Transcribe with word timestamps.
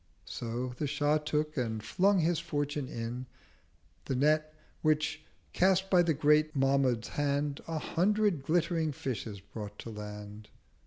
So 0.25 0.73
the 0.79 0.87
Shah 0.87 1.19
took, 1.19 1.55
and 1.55 1.83
flung 1.83 2.21
his 2.21 2.39
Fortune 2.39 2.87
in, 2.87 3.27
The 4.05 4.15
Net; 4.15 4.51
which, 4.81 5.23
cast 5.53 5.91
by 5.91 6.01
the 6.01 6.15
Great 6.15 6.55
Mahmud's 6.55 7.09
Hand, 7.09 7.61
A 7.67 7.77
hundred 7.77 8.41
glittering 8.41 8.93
Fishes 8.93 9.39
brought 9.41 9.77
to 9.77 9.91
Land. 9.91 10.49